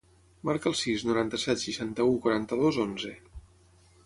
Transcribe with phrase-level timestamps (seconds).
[0.47, 3.17] Marca el sis, noranta-set, seixanta-u, quaranta-dos, onze.